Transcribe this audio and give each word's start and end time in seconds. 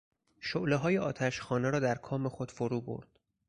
شعله 0.39 0.75
های 0.75 0.97
آتش 0.97 1.41
خانه 1.41 1.69
را 1.69 1.79
در 1.79 1.95
کام 1.95 2.29
خود 2.29 2.51
فرو 2.51 2.81
برد. 2.81 3.19